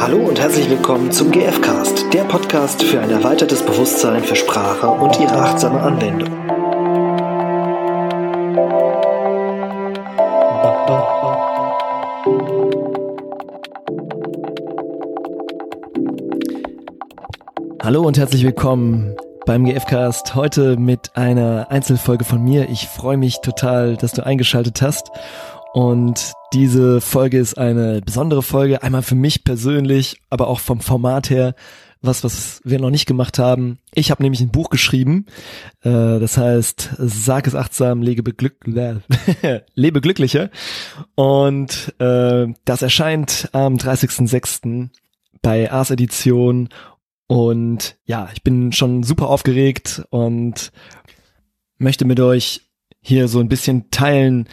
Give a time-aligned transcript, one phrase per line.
[0.00, 5.20] Hallo und herzlich willkommen zum GFcast, der Podcast für ein erweitertes Bewusstsein für Sprache und
[5.20, 6.30] ihre achtsame Anwendung.
[17.82, 20.34] Hallo und herzlich willkommen beim GFcast.
[20.34, 22.70] Heute mit einer Einzelfolge von mir.
[22.70, 25.10] Ich freue mich total, dass du eingeschaltet hast.
[25.72, 31.30] Und diese Folge ist eine besondere Folge, einmal für mich persönlich, aber auch vom Format
[31.30, 31.54] her,
[32.02, 33.78] was, was wir noch nicht gemacht haben.
[33.94, 35.26] Ich habe nämlich ein Buch geschrieben,
[35.82, 38.64] äh, das heißt Sag es achtsam, lebe, beglück,
[39.74, 40.50] lebe glücklicher.
[41.14, 44.88] Und äh, das erscheint am 30.06.
[45.42, 46.68] bei Ars Edition.
[47.26, 50.72] Und ja, ich bin schon super aufgeregt und
[51.78, 52.62] möchte mit euch
[53.02, 54.48] hier so ein bisschen teilen,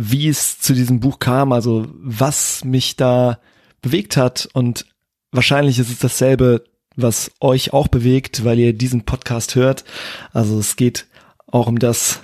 [0.00, 3.40] wie es zu diesem Buch kam, also was mich da
[3.82, 4.86] bewegt hat und
[5.32, 6.64] wahrscheinlich ist es dasselbe,
[6.94, 9.84] was euch auch bewegt, weil ihr diesen Podcast hört.
[10.32, 11.08] Also es geht
[11.48, 12.20] auch um das,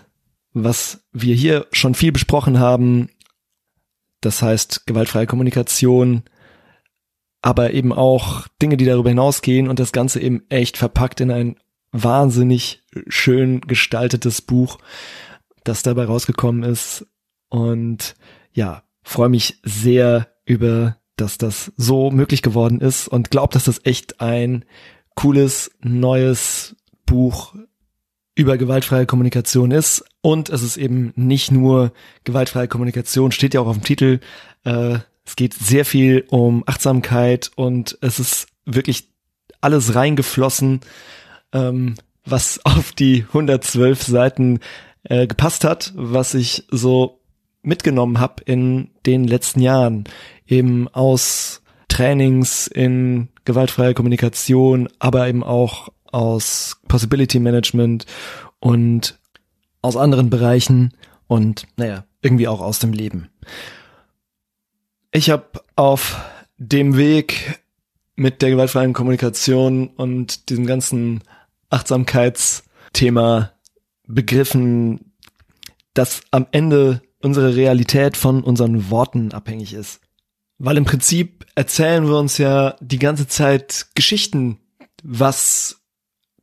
[0.53, 3.09] was wir hier schon viel besprochen haben.
[4.20, 6.23] Das heißt gewaltfreie Kommunikation,
[7.43, 11.57] aber eben auch Dinge, die darüber hinausgehen und das Ganze eben echt verpackt in ein
[11.91, 14.79] wahnsinnig schön gestaltetes Buch,
[15.65, 17.07] das dabei rausgekommen ist.
[17.55, 18.17] Und
[18.53, 23.81] ja, freue mich sehr über, dass das so möglich geworden ist und glaube, dass das
[23.85, 24.65] echt ein
[25.15, 26.75] cooles, neues
[27.07, 27.55] Buch
[28.35, 30.05] über gewaltfreie Kommunikation ist.
[30.21, 31.93] Und es ist eben nicht nur
[32.25, 34.19] gewaltfreie Kommunikation, steht ja auch auf dem Titel.
[34.65, 39.11] Äh, es geht sehr viel um Achtsamkeit und es ist wirklich
[39.61, 40.81] alles reingeflossen,
[41.53, 41.95] ähm,
[42.25, 44.59] was auf die 112 Seiten
[45.05, 47.21] äh, gepasst hat, was ich so
[47.65, 50.05] mitgenommen habe in den letzten Jahren,
[50.47, 58.07] eben aus Trainings in gewaltfreier Kommunikation, aber eben auch aus Possibility Management
[58.61, 59.19] und
[59.83, 60.95] aus anderen Bereichen
[61.27, 63.29] und naja, irgendwie auch aus dem Leben.
[65.13, 66.20] Ich habe auf
[66.57, 67.61] dem Weg
[68.17, 71.23] mit der gewaltfreien Kommunikation und diesem ganzen
[71.70, 73.52] Achtsamkeitsthema
[74.07, 75.13] begriffen,
[75.95, 80.01] dass am Ende unsere Realität von unseren Worten abhängig ist.
[80.58, 84.58] Weil im Prinzip erzählen wir uns ja die ganze Zeit Geschichten,
[85.02, 85.80] was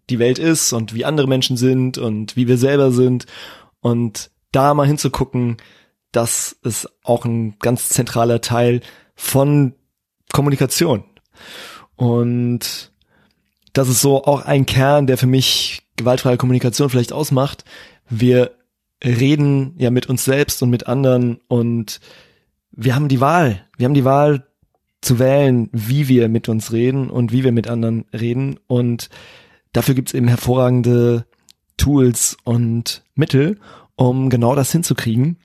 [0.09, 3.27] die Welt ist und wie andere Menschen sind und wie wir selber sind.
[3.79, 5.57] Und da mal hinzugucken,
[6.11, 8.81] das ist auch ein ganz zentraler Teil
[9.15, 9.75] von
[10.33, 11.03] Kommunikation.
[11.95, 12.91] Und
[13.73, 17.63] das ist so auch ein Kern, der für mich gewaltfreie Kommunikation vielleicht ausmacht.
[18.09, 18.51] Wir
[19.03, 21.99] reden ja mit uns selbst und mit anderen und
[22.71, 23.65] wir haben die Wahl.
[23.77, 24.47] Wir haben die Wahl
[25.01, 28.59] zu wählen, wie wir mit uns reden und wie wir mit anderen reden.
[28.67, 29.09] Und
[29.73, 31.25] dafür gibt's eben hervorragende
[31.77, 33.59] Tools und Mittel,
[33.95, 35.37] um genau das hinzukriegen.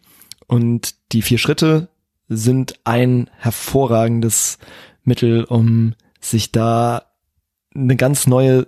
[0.46, 1.88] Und die vier Schritte
[2.28, 4.58] sind ein hervorragendes
[5.02, 7.06] Mittel, um sich da
[7.74, 8.66] eine ganz neue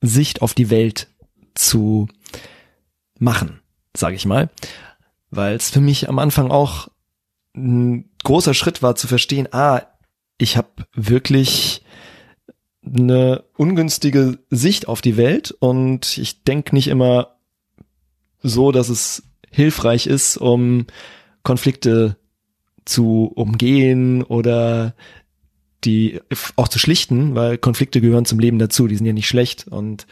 [0.00, 1.08] Sicht auf die Welt
[1.54, 2.08] zu
[3.18, 3.60] machen
[3.96, 4.50] sage ich mal,
[5.30, 6.88] weil es für mich am Anfang auch
[7.56, 9.82] ein großer Schritt war zu verstehen, ah,
[10.38, 11.82] ich habe wirklich
[12.84, 17.36] eine ungünstige Sicht auf die Welt und ich denke nicht immer
[18.42, 20.86] so, dass es hilfreich ist, um
[21.42, 22.16] Konflikte
[22.84, 24.94] zu umgehen oder
[25.84, 26.20] die
[26.56, 30.06] auch zu schlichten, weil Konflikte gehören zum Leben dazu, die sind ja nicht schlecht und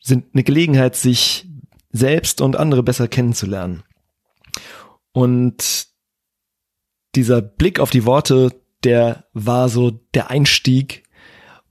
[0.00, 1.46] sind eine Gelegenheit, sich
[1.92, 3.82] selbst und andere besser kennenzulernen.
[5.12, 5.86] Und
[7.14, 8.54] dieser Blick auf die Worte,
[8.84, 11.04] der war so der Einstieg,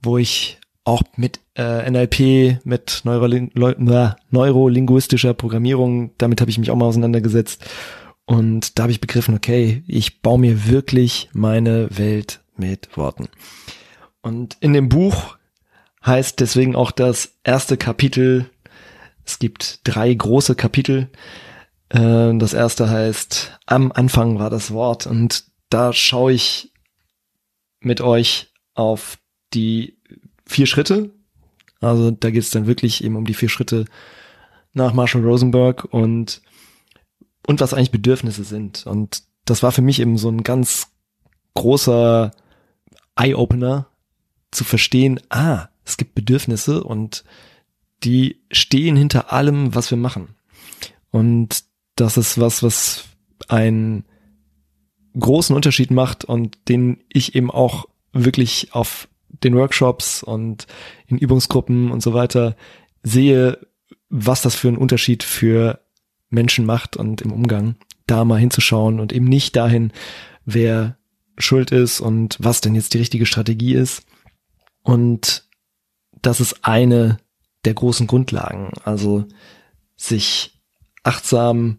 [0.01, 6.85] wo ich auch mit äh, NLP, mit neurolinguistischer Programmierung, damit habe ich mich auch mal
[6.85, 7.63] auseinandergesetzt.
[8.25, 13.27] Und da habe ich begriffen, okay, ich baue mir wirklich meine Welt mit Worten.
[14.21, 15.37] Und in dem Buch
[16.05, 18.49] heißt deswegen auch das erste Kapitel
[19.25, 21.09] es gibt drei große Kapitel.
[21.89, 26.73] Äh, das erste heißt, am Anfang war das Wort und da schaue ich
[27.79, 29.17] mit euch auf
[29.53, 29.97] die
[30.45, 31.11] vier Schritte.
[31.79, 33.85] Also da geht es dann wirklich eben um die vier Schritte
[34.73, 36.41] nach Marshall Rosenberg und
[37.47, 38.85] und was eigentlich Bedürfnisse sind.
[38.85, 40.91] Und das war für mich eben so ein ganz
[41.55, 42.31] großer
[43.15, 43.87] Eye-Opener
[44.51, 47.23] zu verstehen, ah, es gibt Bedürfnisse und
[48.03, 50.35] die stehen hinter allem, was wir machen.
[51.11, 51.63] Und
[51.95, 53.05] das ist was, was
[53.47, 54.05] einen
[55.19, 60.67] großen Unterschied macht und den ich eben auch wirklich auf den Workshops und
[61.07, 62.55] in Übungsgruppen und so weiter
[63.03, 63.59] sehe,
[64.09, 65.81] was das für einen Unterschied für
[66.29, 67.75] Menschen macht und im Umgang,
[68.07, 69.91] da mal hinzuschauen und eben nicht dahin,
[70.45, 70.97] wer
[71.37, 74.05] schuld ist und was denn jetzt die richtige Strategie ist.
[74.83, 75.47] Und
[76.21, 77.17] das ist eine
[77.65, 78.71] der großen Grundlagen.
[78.83, 79.25] Also
[79.95, 80.59] sich
[81.03, 81.77] achtsam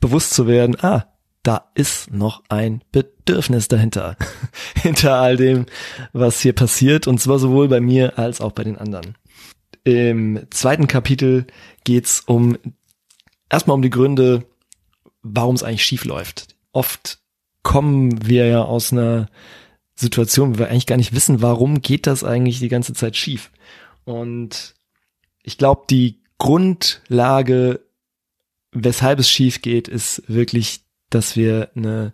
[0.00, 1.06] bewusst zu werden, ah,
[1.42, 4.16] da ist noch ein Bedürfnis dahinter.
[4.76, 5.66] Hinter all dem,
[6.12, 9.16] was hier passiert, und zwar sowohl bei mir als auch bei den anderen.
[9.84, 11.46] Im zweiten Kapitel
[11.84, 12.58] geht's um
[13.48, 14.44] erstmal um die Gründe,
[15.22, 16.56] warum es eigentlich schief läuft.
[16.72, 17.18] Oft
[17.62, 19.28] kommen wir ja aus einer
[19.94, 23.50] Situation, wo wir eigentlich gar nicht wissen, warum geht das eigentlich die ganze Zeit schief.
[24.04, 24.74] Und
[25.42, 27.80] ich glaube, die Grundlage,
[28.72, 30.80] weshalb es schief geht, ist wirklich,
[31.10, 32.12] dass wir eine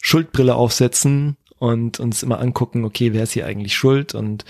[0.00, 4.44] Schuldbrille aufsetzen und uns immer angucken, okay, wer ist hier eigentlich schuld und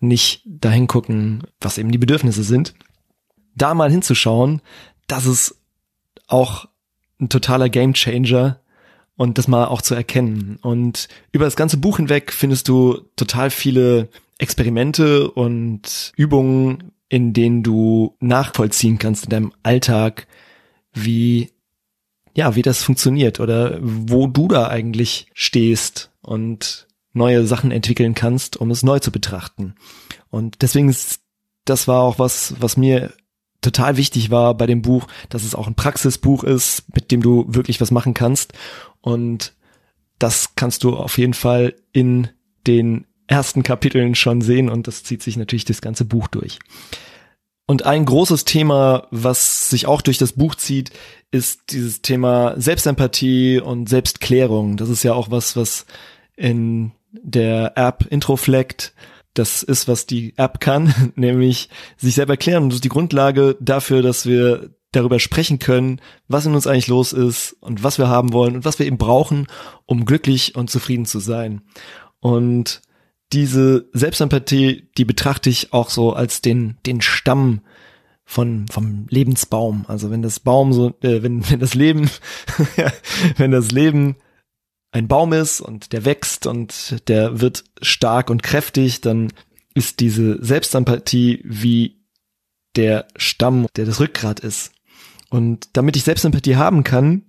[0.00, 2.74] nicht dahin gucken, was eben die Bedürfnisse sind.
[3.54, 4.62] Da mal hinzuschauen,
[5.06, 5.56] das ist
[6.26, 6.66] auch
[7.20, 8.60] ein totaler Gamechanger
[9.16, 10.58] und das mal auch zu erkennen.
[10.62, 14.08] Und über das ganze Buch hinweg findest du total viele
[14.40, 20.26] Experimente und Übungen, in denen du nachvollziehen kannst in deinem Alltag,
[20.92, 21.50] wie
[22.34, 28.56] ja, wie das funktioniert oder wo du da eigentlich stehst und neue Sachen entwickeln kannst,
[28.56, 29.74] um es neu zu betrachten.
[30.30, 31.20] Und deswegen ist,
[31.64, 33.12] das war auch was, was mir
[33.62, 37.46] total wichtig war bei dem Buch, dass es auch ein Praxisbuch ist, mit dem du
[37.48, 38.52] wirklich was machen kannst.
[39.00, 39.54] Und
[40.18, 42.28] das kannst du auf jeden Fall in
[42.66, 46.58] den ersten Kapiteln schon sehen und das zieht sich natürlich das ganze Buch durch.
[47.66, 50.90] Und ein großes Thema, was sich auch durch das Buch zieht,
[51.30, 54.76] ist dieses Thema Selbstempathie und Selbstklärung.
[54.76, 55.86] Das ist ja auch was, was
[56.36, 58.92] in der App Introflect
[59.34, 62.64] das ist, was die App kann, nämlich sich selber klären.
[62.64, 66.88] Und das ist die Grundlage dafür, dass wir darüber sprechen können, was in uns eigentlich
[66.88, 69.46] los ist und was wir haben wollen und was wir eben brauchen,
[69.86, 71.62] um glücklich und zufrieden zu sein.
[72.18, 72.82] Und
[73.32, 77.60] diese Selbstempathie, die betrachte ich auch so als den, den Stamm
[78.24, 79.84] von, vom Lebensbaum.
[79.88, 82.10] Also wenn das Baum so, äh, wenn, wenn das Leben,
[83.36, 84.16] wenn das Leben
[84.92, 89.32] ein Baum ist und der wächst und der wird stark und kräftig, dann
[89.74, 92.00] ist diese Selbstempathie wie
[92.76, 94.72] der Stamm, der das Rückgrat ist.
[95.28, 97.22] Und damit ich Selbstempathie haben kann,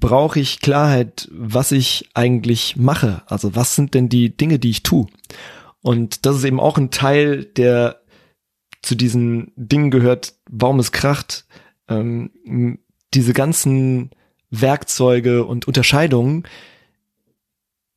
[0.00, 3.22] brauche ich Klarheit, was ich eigentlich mache.
[3.26, 5.06] Also was sind denn die Dinge, die ich tue?
[5.82, 8.00] Und das ist eben auch ein Teil, der
[8.82, 11.46] zu diesen Dingen gehört, warum es kracht.
[11.88, 12.78] Ähm,
[13.12, 14.10] diese ganzen
[14.50, 16.44] Werkzeuge und Unterscheidungen,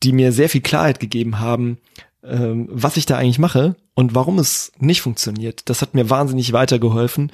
[0.03, 1.79] die mir sehr viel Klarheit gegeben haben,
[2.23, 5.69] ähm, was ich da eigentlich mache und warum es nicht funktioniert.
[5.69, 7.31] Das hat mir wahnsinnig weitergeholfen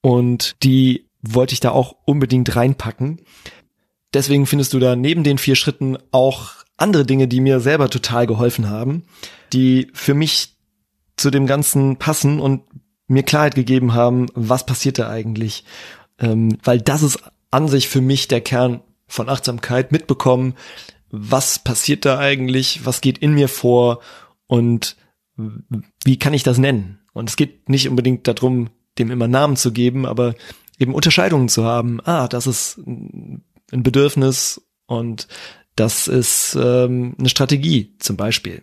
[0.00, 3.20] und die wollte ich da auch unbedingt reinpacken.
[4.12, 8.26] Deswegen findest du da neben den vier Schritten auch andere Dinge, die mir selber total
[8.26, 9.04] geholfen haben,
[9.52, 10.56] die für mich
[11.16, 12.62] zu dem Ganzen passen und
[13.06, 15.64] mir Klarheit gegeben haben, was passiert da eigentlich.
[16.18, 17.18] Ähm, weil das ist
[17.50, 20.54] an sich für mich der Kern von Achtsamkeit, mitbekommen,
[21.10, 24.00] was passiert da eigentlich, was geht in mir vor
[24.46, 24.96] und
[26.04, 27.00] wie kann ich das nennen?
[27.12, 30.34] Und es geht nicht unbedingt darum, dem immer Namen zu geben, aber
[30.78, 32.00] eben Unterscheidungen zu haben.
[32.04, 32.80] Ah, das ist
[33.72, 35.28] ein Bedürfnis und
[35.76, 38.62] das ist ähm, eine Strategie zum Beispiel.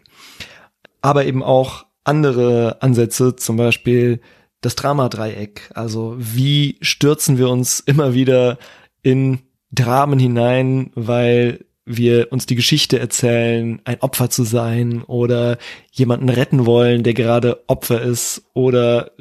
[1.01, 4.21] Aber eben auch andere Ansätze, zum Beispiel
[4.61, 5.69] das Dramadreieck.
[5.73, 8.57] Also wie stürzen wir uns immer wieder
[9.01, 9.39] in
[9.71, 15.57] Dramen hinein, weil wir uns die Geschichte erzählen, ein Opfer zu sein oder
[15.91, 19.11] jemanden retten wollen, der gerade Opfer ist oder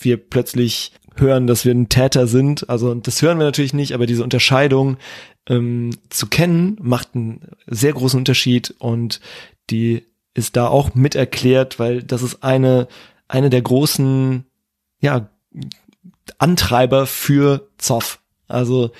[0.00, 2.68] wir plötzlich hören, dass wir ein Täter sind.
[2.68, 4.96] Also das hören wir natürlich nicht, aber diese Unterscheidung
[5.48, 9.20] ähm, zu kennen macht einen sehr großen Unterschied und
[9.70, 10.04] die
[10.34, 12.88] ist da auch mit erklärt, weil das ist eine
[13.28, 14.44] eine der großen
[15.00, 15.28] ja
[16.38, 18.20] Antreiber für Zoff.
[18.46, 18.92] Also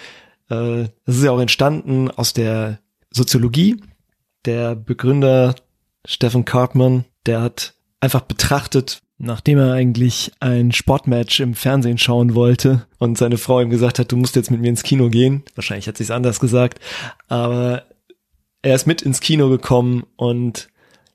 [0.49, 2.79] äh, das ist ja auch entstanden aus der
[3.11, 3.83] Soziologie.
[4.45, 5.55] Der Begründer
[6.07, 12.87] Stephen Cartman, der hat einfach betrachtet, nachdem er eigentlich ein Sportmatch im Fernsehen schauen wollte
[12.99, 15.45] und seine Frau ihm gesagt hat, du musst jetzt mit mir ins Kino gehen.
[15.55, 16.81] Wahrscheinlich hat sie es anders gesagt,
[17.29, 17.85] aber
[18.63, 20.69] er ist mit ins Kino gekommen und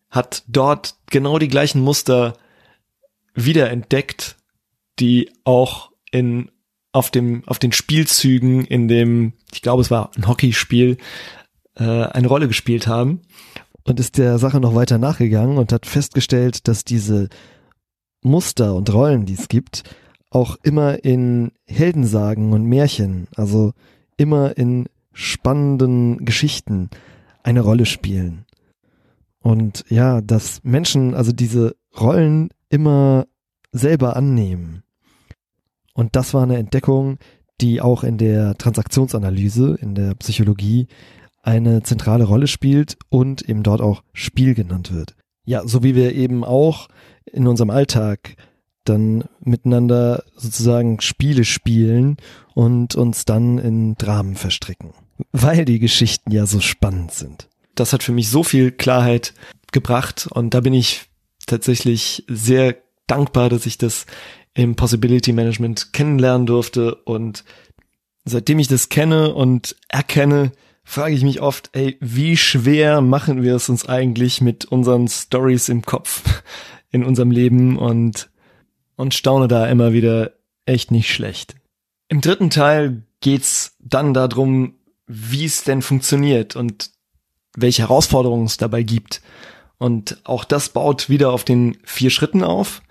[0.10, 2.34] hat dort genau die gleichen Muster
[3.36, 4.38] wiederentdeckt,
[5.00, 6.50] die auch in
[6.94, 10.98] auf dem auf den Spielzügen in dem ich glaube es war ein Hockeyspiel
[11.76, 13.22] äh, eine Rolle gespielt haben.
[13.84, 17.28] und ist der Sache noch weiter nachgegangen und hat festgestellt, dass diese
[18.22, 19.84] Muster und Rollen, die es gibt,
[20.30, 23.74] auch immer in Heldensagen und Märchen, also
[24.18, 26.90] immer in spannenden Geschichten
[27.44, 28.46] eine Rolle spielen.
[29.40, 33.26] Und ja, dass Menschen also diese Rollen immer
[33.72, 34.84] selber annehmen.
[35.94, 37.18] Und das war eine Entdeckung,
[37.62, 40.88] die auch in der Transaktionsanalyse, in der Psychologie
[41.42, 45.16] eine zentrale Rolle spielt und eben dort auch Spiel genannt wird.
[45.46, 46.88] Ja, so wie wir eben auch
[47.32, 48.36] in unserem Alltag
[48.86, 52.18] dann miteinander sozusagen Spiele spielen
[52.54, 54.94] und uns dann in Dramen verstricken,
[55.32, 57.50] weil die Geschichten ja so spannend sind.
[57.76, 59.34] Das hat für mich so viel Klarheit
[59.72, 61.06] gebracht und da bin ich
[61.46, 62.76] tatsächlich sehr
[63.08, 64.06] dankbar, dass ich das
[64.54, 67.44] im Possibility Management kennenlernen durfte und
[68.26, 70.52] seitdem ich das kenne und erkenne,
[70.84, 75.70] frage ich mich oft, ey, wie schwer machen wir es uns eigentlich mit unseren Stories
[75.70, 76.24] im Kopf
[76.92, 78.30] in unserem Leben und,
[78.96, 80.34] und staune da immer wieder
[80.66, 81.56] echt nicht schlecht.
[82.08, 84.76] Im dritten Teil geht's dann darum,
[85.08, 86.92] wie es denn funktioniert und
[87.56, 89.22] welche Herausforderungen es dabei gibt.
[89.78, 92.82] Und auch das baut wieder auf den vier Schritten auf.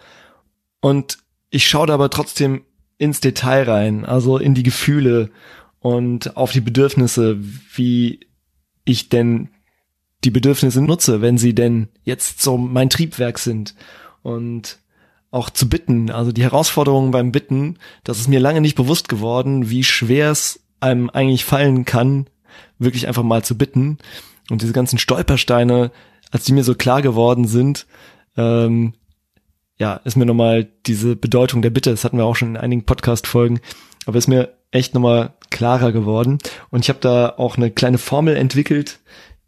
[0.81, 1.19] Und
[1.51, 2.65] ich schaue da aber trotzdem
[2.99, 5.31] ins Detail rein, also in die Gefühle
[5.81, 7.39] und auf die Bedürfnisse,
[7.75, 8.21] wie
[8.85, 9.51] ich denn
[10.25, 13.75] die Bedürfnisse nutze, wenn sie denn jetzt so mein Triebwerk sind
[14.23, 14.79] und
[15.31, 19.71] auch zu bitten, also die Herausforderungen beim Bitten, das ist mir lange nicht bewusst geworden,
[19.71, 22.27] wie schwer es einem eigentlich fallen kann,
[22.79, 23.99] wirklich einfach mal zu bitten
[24.51, 25.91] und diese ganzen Stolpersteine,
[26.31, 27.87] als die mir so klar geworden sind,
[28.37, 28.95] ähm,
[29.79, 32.85] ja, ist mir nochmal diese Bedeutung der Bitte, das hatten wir auch schon in einigen
[32.85, 33.61] Podcast-Folgen,
[34.07, 36.39] aber ist mir echt nochmal klarer geworden.
[36.71, 39.01] Und ich habe da auch eine kleine Formel entwickelt,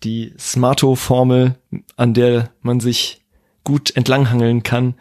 [0.04, 1.56] die Smarto-Formel,
[1.96, 3.24] an der man sich
[3.64, 4.94] gut entlanghangeln kann,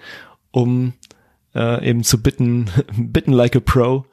[0.51, 0.93] um
[1.55, 4.05] äh, eben zu bitten, bitten like a Pro.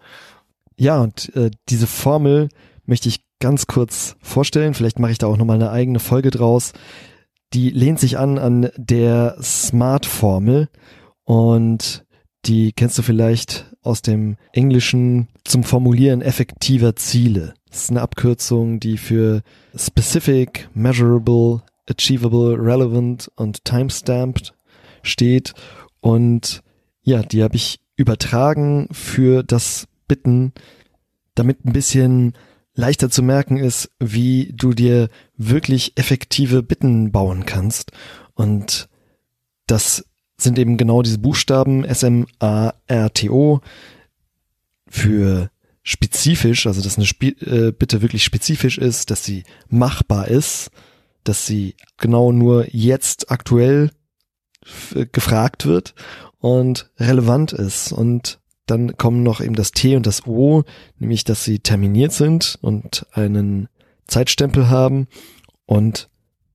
[0.77, 2.49] Ja, und äh, diese Formel
[2.87, 4.75] möchte ich ganz kurz vorstellen.
[4.75, 6.73] Vielleicht mache ich da auch nochmal eine eigene Folge draus.
[7.53, 10.69] Die lehnt sich an an der Smart-Formel
[11.25, 12.05] und
[12.47, 17.55] die kennst du vielleicht aus dem Englischen zum Formulieren effektiver Ziele.
[17.75, 19.43] Das ist eine Abkürzung, die für
[19.75, 24.55] specific, measurable, achievable, relevant und timestamped
[25.03, 25.55] steht.
[25.99, 26.63] Und
[27.03, 30.53] ja, die habe ich übertragen für das Bitten,
[31.35, 32.35] damit ein bisschen
[32.75, 37.91] leichter zu merken ist, wie du dir wirklich effektive Bitten bauen kannst.
[38.35, 38.89] Und
[39.67, 40.05] das
[40.37, 43.61] sind eben genau diese Buchstaben S-M-A-R-T-O
[44.87, 45.51] für
[45.85, 50.71] spezifisch, also dass eine Sp äh, Bitte wirklich spezifisch ist, dass sie machbar ist,
[51.23, 53.91] dass sie genau nur jetzt aktuell
[55.13, 55.95] gefragt wird
[56.39, 57.93] und relevant ist.
[57.93, 60.65] Und dann kommen noch eben das T und das O,
[60.99, 63.69] nämlich dass sie terminiert sind und einen
[64.07, 65.07] Zeitstempel haben
[65.67, 66.09] und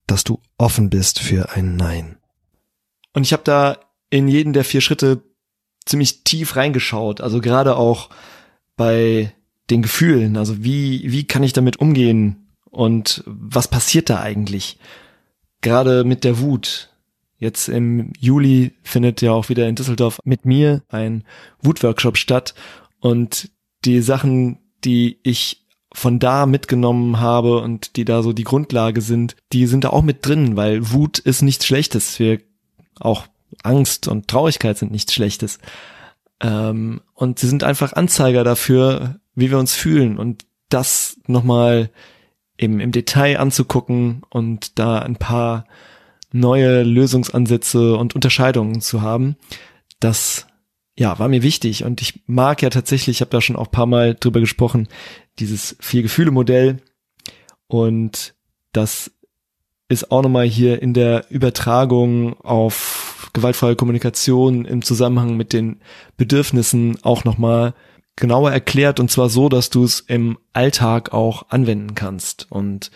[0.08, 2.18] dass du offen bist für ein Nein.
[3.14, 3.78] Und ich habe da
[4.10, 5.22] in jeden der vier Schritte
[5.86, 8.10] ziemlich tief reingeschaut, also gerade auch
[8.80, 9.34] bei
[9.70, 14.80] den Gefühlen, also wie, wie kann ich damit umgehen und was passiert da eigentlich?
[15.60, 16.90] Gerade mit der Wut.
[17.38, 21.26] Jetzt im Juli findet ja auch wieder in Düsseldorf mit mir ein
[21.62, 22.56] Wutworkshop statt
[23.02, 23.52] und
[23.84, 29.36] die Sachen, die ich von da mitgenommen habe und die da so die Grundlage sind,
[29.52, 32.18] die sind da auch mit drin, weil Wut ist nichts Schlechtes.
[32.18, 32.40] Wir
[32.98, 33.28] auch
[33.62, 35.60] Angst und Traurigkeit sind nichts Schlechtes.
[36.42, 40.18] Ähm, und sie sind einfach Anzeiger dafür, wie wir uns fühlen.
[40.18, 41.90] Und das nochmal
[42.58, 45.66] eben im Detail anzugucken und da ein paar
[46.32, 49.36] neue Lösungsansätze und Unterscheidungen zu haben,
[50.00, 50.46] das
[50.98, 51.86] ja, war mir wichtig.
[51.86, 54.88] Und ich mag ja tatsächlich, ich habe da schon auch paar Mal drüber gesprochen,
[55.40, 56.82] dieses Vier-Gefühle-Modell
[57.68, 58.34] und
[58.74, 59.12] das
[59.88, 62.99] ist auch nochmal hier in der Übertragung auf
[63.34, 65.82] gewaltfreie Kommunikation im Zusammenhang mit den
[66.18, 67.74] Bedürfnissen auch nochmal
[68.16, 72.92] genauer erklärt und zwar so, dass du es im Alltag auch anwenden kannst und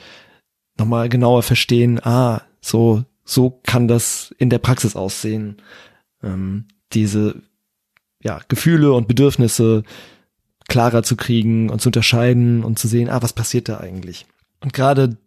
[0.77, 5.61] nochmal genauer verstehen, ah, so, so kann das in der Praxis aussehen.
[6.21, 7.41] Ähm, diese
[8.21, 9.83] ja, Gefühle und Bedürfnisse
[10.67, 14.25] klarer zu kriegen und zu unterscheiden und zu sehen, ah, was passiert da eigentlich?
[14.61, 15.17] Und gerade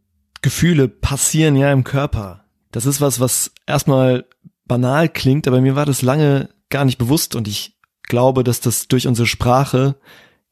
[0.43, 2.45] Gefühle passieren ja im Körper.
[2.71, 4.25] Das ist was, was erstmal
[4.67, 8.89] banal klingt, aber mir war das lange gar nicht bewusst und ich glaube, dass das
[8.89, 9.97] durch unsere Sprache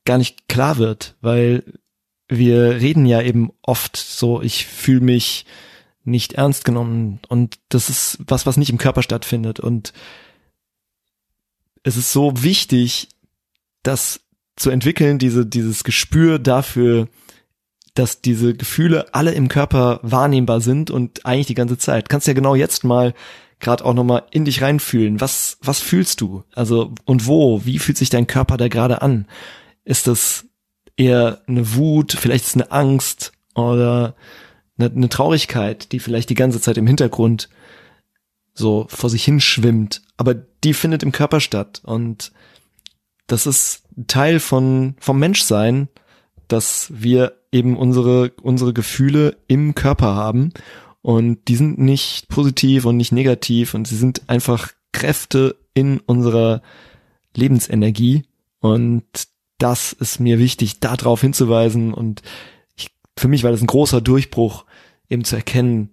[0.04, 1.64] gar nicht klar wird, weil
[2.28, 5.47] wir reden ja eben oft so, ich fühle mich
[6.04, 9.92] nicht ernst genommen und das ist was, was nicht im Körper stattfindet und
[11.83, 13.09] es ist so wichtig,
[13.83, 14.21] das
[14.56, 17.09] zu entwickeln, diese, dieses Gespür dafür,
[17.94, 22.09] dass diese Gefühle alle im Körper wahrnehmbar sind und eigentlich die ganze Zeit.
[22.09, 23.14] Kannst ja genau jetzt mal
[23.64, 25.21] gerade auch nochmal in dich reinfühlen.
[25.21, 26.44] Was, was fühlst du?
[26.54, 27.64] Also, und wo?
[27.64, 29.26] Wie fühlt sich dein Körper da gerade an?
[29.85, 30.47] Ist das
[30.97, 34.14] eher eine Wut, vielleicht ist es eine Angst oder
[34.78, 37.49] eine, eine Traurigkeit, die vielleicht die ganze Zeit im Hintergrund
[38.52, 42.33] so vor sich hinschwimmt, aber die findet im Körper statt und
[43.26, 45.88] das ist Teil von vom Menschsein,
[46.47, 50.52] dass wir eben unsere unsere Gefühle im Körper haben
[51.04, 56.62] und die sind nicht positiv und nicht negativ und sie sind einfach Kräfte in unserer
[57.37, 58.25] Lebensenergie
[58.61, 59.04] und
[59.58, 62.23] das ist mir wichtig, darauf hinzuweisen und
[62.75, 64.64] ich, für mich war das ein großer Durchbruch,
[65.11, 65.90] eben zu erkennen,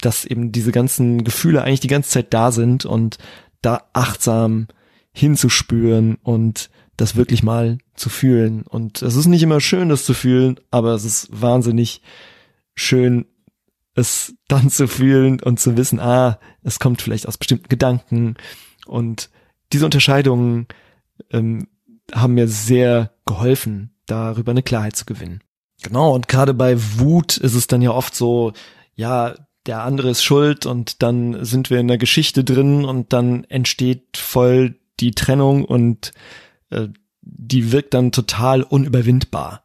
[0.00, 3.18] dass eben diese ganzen Gefühle eigentlich die ganze Zeit da sind und
[3.60, 4.68] da achtsam
[5.12, 8.62] hinzuspüren und das wirklich mal zu fühlen.
[8.62, 12.00] Und es ist nicht immer schön, das zu fühlen, aber es ist wahnsinnig
[12.74, 13.26] schön,
[13.98, 18.36] es dann zu fühlen und zu wissen, ah, es kommt vielleicht aus bestimmten Gedanken.
[18.86, 19.30] Und
[19.72, 20.66] diese Unterscheidungen
[21.30, 21.68] ähm,
[22.12, 25.42] haben mir sehr geholfen, darüber eine Klarheit zu gewinnen.
[25.82, 28.52] Genau, und gerade bei Wut ist es dann ja oft so,
[28.94, 29.34] ja,
[29.66, 34.16] der andere ist schuld und dann sind wir in der Geschichte drin und dann entsteht
[34.16, 36.12] voll die Trennung und
[36.70, 36.88] äh,
[37.20, 39.64] die wirkt dann total unüberwindbar.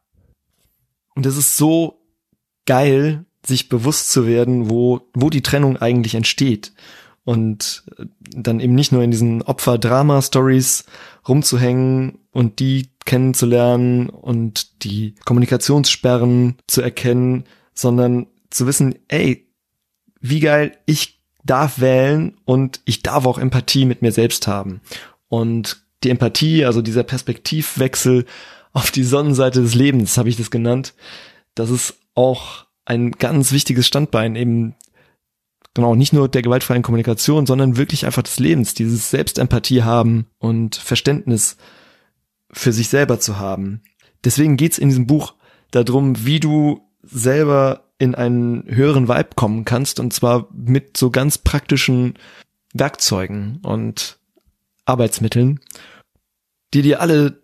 [1.15, 2.01] Und es ist so
[2.65, 6.73] geil, sich bewusst zu werden, wo, wo die Trennung eigentlich entsteht.
[7.25, 7.83] Und
[8.19, 10.85] dann eben nicht nur in diesen Opfer-Drama-Stories
[11.27, 19.47] rumzuhängen und die kennenzulernen und die Kommunikationssperren zu erkennen, sondern zu wissen, ey,
[20.19, 24.81] wie geil, ich darf wählen und ich darf auch Empathie mit mir selbst haben.
[25.27, 28.25] Und die Empathie, also dieser Perspektivwechsel
[28.71, 30.93] auf die Sonnenseite des Lebens, habe ich das genannt,
[31.55, 34.75] das ist auch ein ganz wichtiges Standbein eben
[35.73, 40.75] genau, nicht nur der gewaltfreien Kommunikation, sondern wirklich einfach des Lebens, dieses Selbstempathie haben und
[40.75, 41.57] Verständnis
[42.51, 43.81] für sich selber zu haben.
[44.23, 45.33] Deswegen geht's in diesem Buch
[45.71, 51.37] darum, wie du selber in einen höheren Vibe kommen kannst und zwar mit so ganz
[51.37, 52.13] praktischen
[52.73, 54.19] Werkzeugen und
[54.85, 55.59] Arbeitsmitteln,
[56.73, 57.42] die dir alle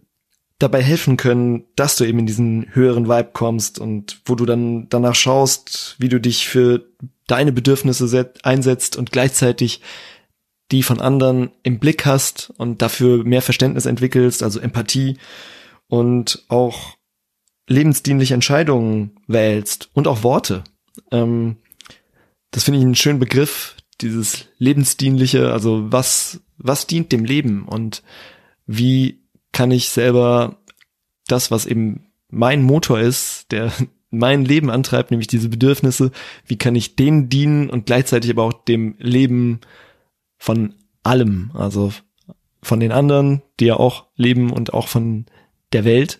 [0.59, 4.87] dabei helfen können, dass du eben in diesen höheren Vibe kommst und wo du dann
[4.89, 6.85] danach schaust, wie du dich für
[7.27, 9.81] deine Bedürfnisse einsetzt und gleichzeitig
[10.71, 15.17] die von anderen im Blick hast und dafür mehr Verständnis entwickelst, also Empathie
[15.87, 16.97] und auch
[17.67, 20.63] lebensdienliche Entscheidungen wählst und auch Worte.
[21.11, 21.57] Ähm,
[22.51, 28.03] das finde ich einen schönen Begriff, dieses lebensdienliche, also was, was dient dem Leben und
[28.65, 29.21] wie
[29.59, 30.55] kann ich selber
[31.27, 33.73] das, was eben mein Motor ist, der
[34.09, 36.11] mein Leben antreibt, nämlich diese Bedürfnisse,
[36.45, 39.59] wie kann ich denen dienen und gleichzeitig aber auch dem Leben
[40.37, 41.91] von allem, also
[42.63, 45.25] von den anderen, die ja auch leben und auch von
[45.73, 46.19] der Welt.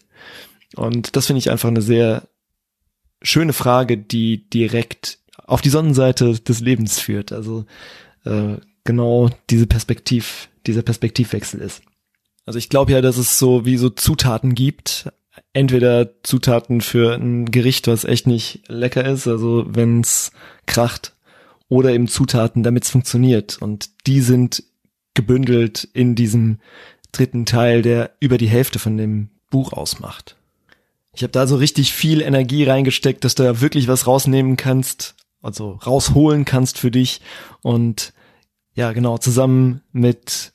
[0.76, 2.28] Und das finde ich einfach eine sehr
[3.22, 7.32] schöne Frage, die direkt auf die Sonnenseite des Lebens führt.
[7.32, 7.64] Also
[8.26, 11.84] äh, genau diese Perspektiv, dieser Perspektivwechsel ist.
[12.50, 15.14] Also ich glaube ja, dass es so wie so Zutaten gibt.
[15.54, 20.32] Entweder Zutaten für ein Gericht, was echt nicht lecker ist, also wenn's
[20.66, 21.16] kracht,
[21.68, 23.62] oder eben Zutaten, damit es funktioniert.
[23.62, 24.64] Und die sind
[25.14, 26.58] gebündelt in diesem
[27.12, 30.36] dritten Teil, der über die Hälfte von dem Buch ausmacht.
[31.14, 35.14] Ich habe da so richtig viel Energie reingesteckt, dass du da wirklich was rausnehmen kannst,
[35.44, 37.22] also rausholen kannst für dich.
[37.62, 38.12] Und
[38.74, 40.52] ja, genau, zusammen mit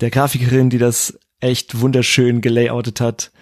[0.00, 3.32] der Grafikerin, die das echt wunderschön gelayoutet hat,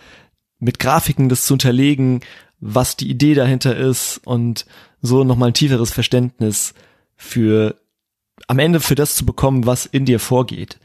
[0.59, 2.21] mit Grafiken das zu unterlegen,
[2.61, 4.67] was die Idee dahinter ist und
[5.03, 6.75] so nochmal ein tieferes Verständnis
[7.17, 7.79] für
[8.49, 10.79] am Ende für das zu bekommen, was in dir vorgeht.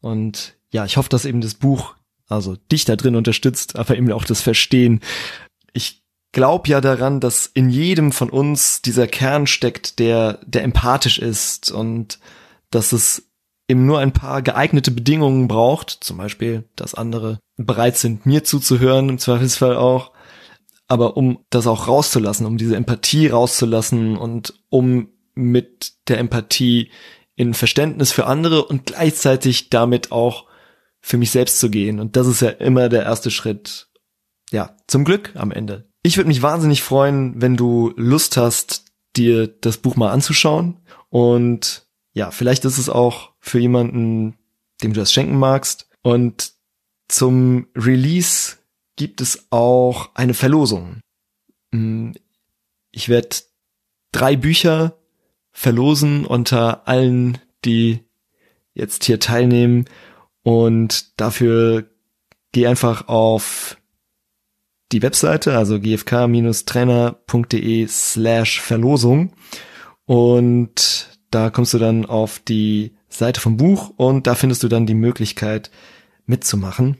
[0.00, 1.94] Und ja, ich hoffe, dass eben das Buch
[2.28, 5.00] also dich da drin unterstützt, aber eben auch das Verstehen.
[5.72, 11.18] Ich glaube ja daran, dass in jedem von uns dieser Kern steckt, der der empathisch
[11.18, 12.18] ist und
[12.70, 13.28] dass es
[13.72, 19.08] eben nur ein paar geeignete Bedingungen braucht, zum Beispiel, dass andere bereit sind, mir zuzuhören,
[19.08, 20.12] im Zweifelsfall auch,
[20.88, 26.90] aber um das auch rauszulassen, um diese Empathie rauszulassen und um mit der Empathie
[27.34, 30.44] in Verständnis für andere und gleichzeitig damit auch
[31.00, 31.98] für mich selbst zu gehen.
[31.98, 33.88] Und das ist ja immer der erste Schritt.
[34.50, 35.88] Ja, zum Glück am Ende.
[36.02, 38.84] Ich würde mich wahnsinnig freuen, wenn du Lust hast,
[39.16, 40.80] dir das Buch mal anzuschauen.
[41.08, 44.38] Und ja, vielleicht ist es auch für jemanden,
[44.82, 45.90] dem du das schenken magst.
[46.00, 46.54] Und
[47.08, 48.56] zum Release
[48.96, 51.00] gibt es auch eine Verlosung.
[51.74, 52.14] Hm,
[52.92, 53.36] ich werde
[54.12, 54.96] drei Bücher
[55.50, 58.00] verlosen unter allen, die
[58.74, 59.84] jetzt hier teilnehmen.
[60.42, 61.90] Und dafür
[62.52, 63.76] geh einfach auf
[64.92, 69.32] die Webseite, also gfk-trainer.de slash Verlosung.
[70.04, 74.86] Und da kommst du dann auf die Seite vom Buch und da findest du dann
[74.86, 75.70] die Möglichkeit
[76.26, 76.98] mitzumachen.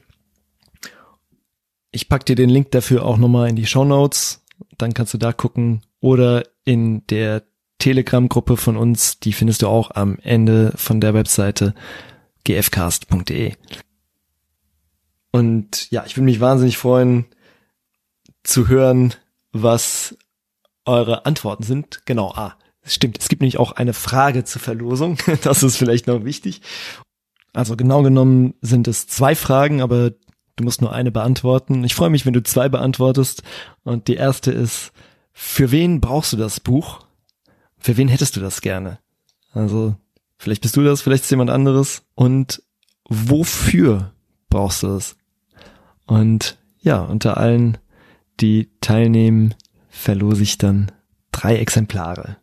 [1.90, 4.44] Ich pack dir den Link dafür auch nochmal in die Show Notes.
[4.78, 7.42] Dann kannst du da gucken oder in der
[7.78, 11.74] Telegram-Gruppe von uns, die findest du auch am Ende von der Webseite
[12.44, 13.54] gfcast.de.
[15.32, 17.26] Und ja, ich würde mich wahnsinnig freuen
[18.44, 19.14] zu hören,
[19.52, 20.16] was
[20.84, 22.02] eure Antworten sind.
[22.04, 23.18] Genau, ah, stimmt.
[23.20, 25.18] Es gibt nämlich auch eine Frage zur Verlosung.
[25.42, 26.60] Das ist vielleicht noch wichtig.
[27.52, 30.10] Also genau genommen sind es zwei Fragen, aber
[30.56, 31.84] du musst nur eine beantworten.
[31.84, 33.42] Ich freue mich, wenn du zwei beantwortest.
[33.84, 34.92] Und die erste ist,
[35.32, 37.00] für wen brauchst du das Buch?
[37.82, 38.98] für wen hättest du das gerne?
[39.52, 39.96] Also,
[40.38, 42.04] vielleicht bist du das, vielleicht ist jemand anderes.
[42.14, 42.62] Und
[43.08, 44.12] wofür
[44.48, 45.16] brauchst du das?
[46.06, 47.78] Und ja, unter allen,
[48.40, 49.54] die teilnehmen,
[49.88, 50.92] verlose ich dann
[51.32, 52.36] drei Exemplare.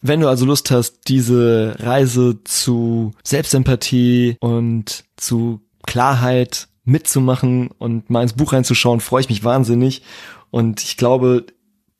[0.00, 8.22] Wenn du also Lust hast, diese Reise zu Selbstempathie und zu Klarheit mitzumachen und mal
[8.22, 10.02] ins Buch reinzuschauen, freue ich mich wahnsinnig.
[10.50, 11.46] Und ich glaube,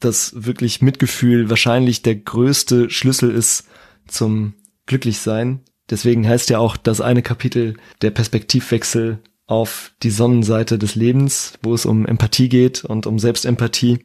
[0.00, 3.64] dass wirklich Mitgefühl wahrscheinlich der größte Schlüssel ist
[4.06, 4.54] zum
[4.86, 5.60] Glücklichsein.
[5.90, 11.74] Deswegen heißt ja auch das eine Kapitel der Perspektivwechsel auf die Sonnenseite des Lebens, wo
[11.74, 14.04] es um Empathie geht und um Selbstempathie.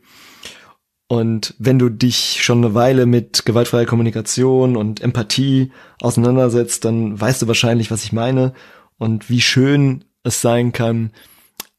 [1.07, 7.41] Und wenn du dich schon eine Weile mit gewaltfreier Kommunikation und Empathie auseinandersetzt, dann weißt
[7.41, 8.53] du wahrscheinlich, was ich meine
[8.97, 11.11] und wie schön es sein kann,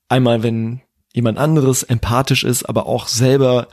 [0.08, 0.82] einmal wenn
[1.14, 3.68] jemand anderes empathisch ist, aber auch selber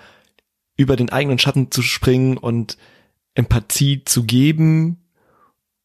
[0.77, 2.77] über den eigenen Schatten zu springen und
[3.35, 5.03] Empathie zu geben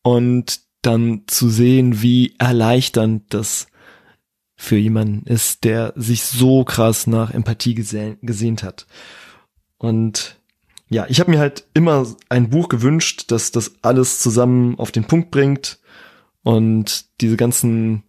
[0.02, 3.66] und dann zu sehen, wie erleichternd das
[4.56, 8.86] für jemanden ist, der sich so krass nach Empathie gesehnt hat.
[9.86, 10.36] Und
[10.88, 15.04] ja, ich habe mir halt immer ein Buch gewünscht, das das alles zusammen auf den
[15.04, 15.78] Punkt bringt
[16.42, 18.02] und diese ganzen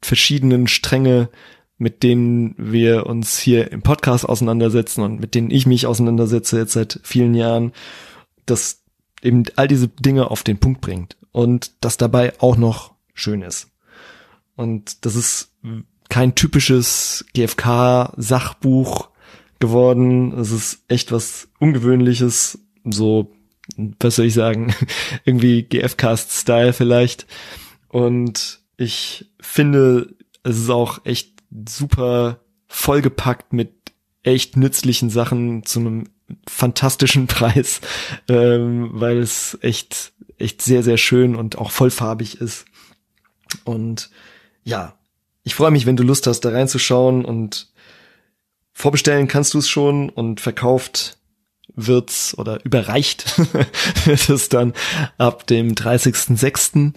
[0.00, 1.28] verschiedenen Stränge
[1.76, 6.72] mit denen wir uns hier im Podcast auseinandersetzen und mit denen ich mich auseinandersetze jetzt
[6.72, 7.72] seit vielen Jahren,
[8.46, 8.82] dass
[9.22, 13.68] eben all diese Dinge auf den Punkt bringt und das dabei auch noch schön ist.
[14.56, 15.50] Und das ist
[16.08, 19.08] kein typisches GFK-Sachbuch
[19.64, 20.32] geworden.
[20.38, 23.32] Es ist echt was Ungewöhnliches, so,
[23.98, 24.74] was soll ich sagen,
[25.24, 27.26] irgendwie GFcast-Style vielleicht.
[27.88, 31.32] Und ich finde, es ist auch echt
[31.66, 33.72] super vollgepackt mit
[34.22, 36.04] echt nützlichen Sachen zu einem
[36.48, 37.80] fantastischen Preis,
[38.28, 42.66] ähm, weil es echt, echt sehr, sehr schön und auch vollfarbig ist.
[43.64, 44.10] Und
[44.64, 44.94] ja,
[45.42, 47.68] ich freue mich, wenn du Lust hast, da reinzuschauen und
[48.74, 51.16] vorbestellen kannst du es schon und verkauft
[51.76, 53.38] wird's oder überreicht
[54.04, 54.74] wird es dann
[55.16, 56.92] ab dem 30.06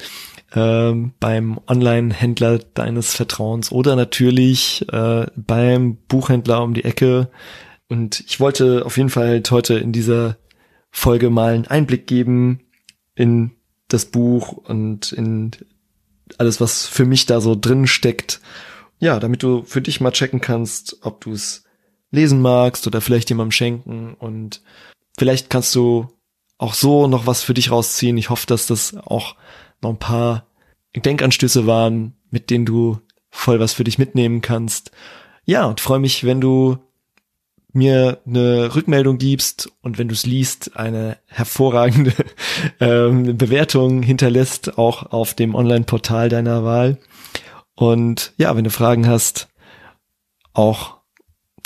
[0.53, 7.29] ähm, beim Online-Händler deines Vertrauens oder natürlich äh, beim Buchhändler um die Ecke.
[7.89, 10.37] Und ich wollte auf jeden Fall heute in dieser
[10.89, 12.61] Folge mal einen Einblick geben
[13.15, 13.51] in
[13.87, 15.51] das Buch und in
[16.37, 18.41] alles, was für mich da so drin steckt.
[18.99, 21.63] Ja, damit du für dich mal checken kannst, ob du es
[22.11, 24.61] lesen magst oder vielleicht jemandem schenken und
[25.17, 26.07] vielleicht kannst du
[26.57, 28.17] auch so noch was für dich rausziehen.
[28.17, 29.35] Ich hoffe, dass das auch
[29.81, 30.47] noch ein paar
[30.95, 34.91] Denkanstöße waren, mit denen du voll was für dich mitnehmen kannst.
[35.45, 36.77] Ja, und freue mich, wenn du
[37.73, 42.13] mir eine Rückmeldung gibst und wenn du es liest, eine hervorragende
[42.79, 46.97] ähm, Bewertung hinterlässt, auch auf dem Online-Portal deiner Wahl.
[47.75, 49.47] Und ja, wenn du Fragen hast,
[50.53, 50.96] auch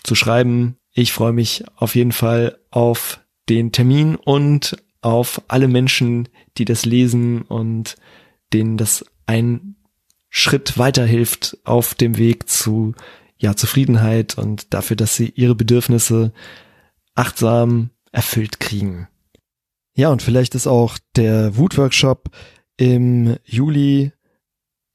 [0.04, 0.78] zu schreiben.
[0.94, 6.86] Ich freue mich auf jeden Fall auf den Termin und auf alle Menschen, die das
[6.86, 7.96] lesen und
[8.54, 9.76] denen das ein
[10.30, 12.94] Schritt weiterhilft auf dem Weg zu
[13.38, 16.32] ja Zufriedenheit und dafür, dass sie ihre Bedürfnisse
[17.16, 19.08] achtsam erfüllt kriegen.
[19.96, 22.30] Ja, und vielleicht ist auch der Wutworkshop
[22.78, 24.12] im Juli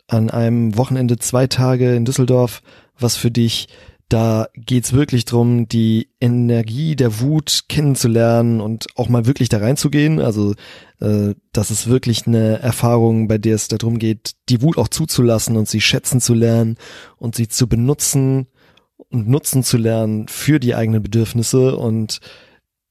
[0.07, 2.62] an einem Wochenende zwei Tage in Düsseldorf
[2.99, 3.69] was für dich.
[4.09, 10.21] Da geht's wirklich drum, die Energie der Wut kennenzulernen und auch mal wirklich da reinzugehen.
[10.21, 10.55] Also
[11.01, 15.57] äh, das ist wirklich eine Erfahrung, bei der es darum geht, die Wut auch zuzulassen
[15.57, 16.77] und sie schätzen zu lernen
[17.16, 18.47] und sie zu benutzen
[18.97, 22.21] und nutzen zu lernen für die eigenen Bedürfnisse und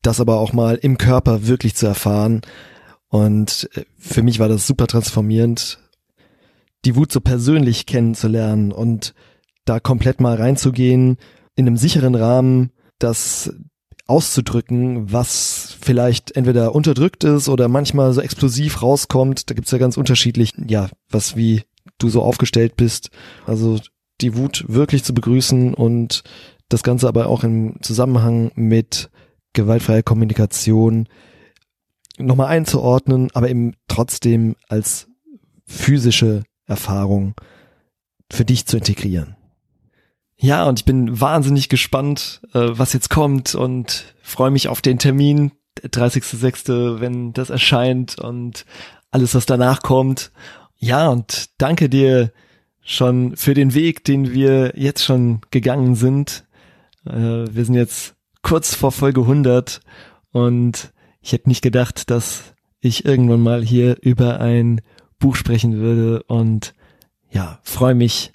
[0.01, 2.41] das aber auch mal im Körper wirklich zu erfahren.
[3.08, 5.80] Und äh, für mich war das super transformierend,
[6.84, 9.13] die Wut so persönlich kennenzulernen und
[9.65, 11.17] da komplett mal reinzugehen,
[11.56, 13.54] in einem sicheren Rahmen, das
[14.08, 19.49] auszudrücken, was vielleicht entweder unterdrückt ist oder manchmal so explosiv rauskommt.
[19.49, 21.63] Da gibt's ja ganz unterschiedlich, ja, was wie
[21.97, 23.10] du so aufgestellt bist.
[23.45, 23.80] Also
[24.21, 26.23] die Wut wirklich zu begrüßen und
[26.69, 29.10] das Ganze aber auch im Zusammenhang mit
[29.54, 31.08] gewaltfreier Kommunikation
[32.17, 35.08] nochmal einzuordnen, aber eben trotzdem als
[35.65, 37.34] physische Erfahrung
[38.32, 39.36] für dich zu integrieren.
[40.37, 44.99] Ja, und ich bin wahnsinnig gespannt, äh, was jetzt kommt und freue mich auf den
[44.99, 48.65] Termin, 30.06., wenn das erscheint und
[49.11, 50.31] alles, was danach kommt.
[50.77, 52.31] Ja, und danke dir
[52.81, 56.45] schon für den Weg, den wir jetzt schon gegangen sind.
[57.05, 57.13] Äh,
[57.49, 59.79] wir sind jetzt kurz vor Folge 100
[60.31, 64.81] und ich hätte nicht gedacht, dass ich irgendwann mal hier über ein
[65.17, 66.75] Buch sprechen würde und
[67.31, 68.31] ja, freue mich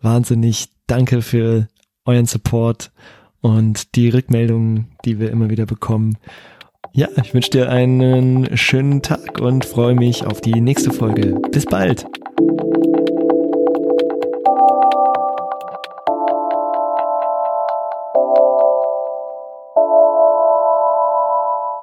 [0.00, 1.68] wahnsinnig danke für
[2.04, 2.90] euren Support
[3.40, 6.18] und die Rückmeldungen, die wir immer wieder bekommen.
[6.92, 11.38] Ja, ich wünsche dir einen schönen Tag und freue mich auf die nächste Folge.
[11.52, 12.06] Bis bald.